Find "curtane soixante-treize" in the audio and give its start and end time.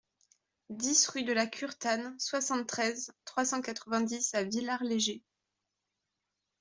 1.45-3.13